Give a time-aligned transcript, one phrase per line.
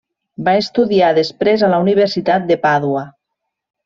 [0.45, 3.05] Va estudiar després a la Universitat de Pàdua.